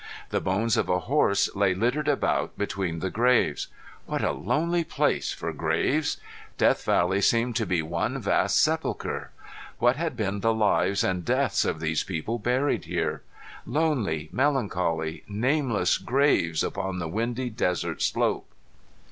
[0.29, 3.67] The bones of a horse lay littered about between the graves.
[4.07, 6.17] What a lonely place for graves!
[6.57, 9.29] Death Valley seemed to be one vast sepulchre.
[9.77, 13.21] What had been the lives and deaths of these people buried here?
[13.63, 18.49] Lonely, melancholy, nameless graves upon the windy desert slope!